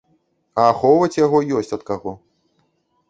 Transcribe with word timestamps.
А 0.61 0.63
ахоўваць 0.71 1.19
яго 1.25 1.41
ёсць 1.59 1.73
ад 1.77 1.83
каго. 1.91 2.11